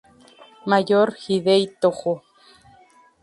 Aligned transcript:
Mayor 0.69 1.09
Hideki 1.25 1.67
Tōjō. 1.81 2.13